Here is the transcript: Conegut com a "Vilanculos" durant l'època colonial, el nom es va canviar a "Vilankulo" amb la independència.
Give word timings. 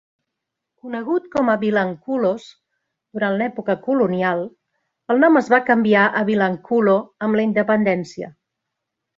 Conegut 0.85 1.25
com 1.35 1.51
a 1.51 1.57
"Vilanculos" 1.63 2.47
durant 3.17 3.37
l'època 3.41 3.75
colonial, 3.89 4.43
el 5.15 5.23
nom 5.25 5.39
es 5.45 5.53
va 5.55 5.63
canviar 5.69 6.07
a 6.23 6.27
"Vilankulo" 6.33 6.99
amb 7.29 7.41
la 7.43 7.49
independència. 7.51 8.33